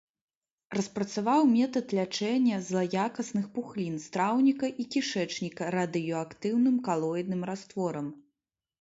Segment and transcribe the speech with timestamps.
[0.77, 8.15] Распрацаваў метад лячэння злаякасных пухлін страўніка і кішэчніка радыеактыўным калоідным растворам.